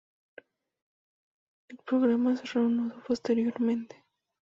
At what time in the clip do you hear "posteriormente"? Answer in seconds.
3.03-4.03